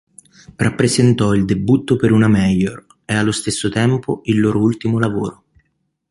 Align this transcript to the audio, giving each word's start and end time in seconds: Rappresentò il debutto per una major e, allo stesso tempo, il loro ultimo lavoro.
Rappresentò 0.57 1.35
il 1.35 1.45
debutto 1.45 1.95
per 1.95 2.11
una 2.11 2.27
major 2.27 2.83
e, 3.05 3.13
allo 3.13 3.31
stesso 3.31 3.69
tempo, 3.69 4.21
il 4.23 4.39
loro 4.39 4.59
ultimo 4.59 4.97
lavoro. 4.97 5.43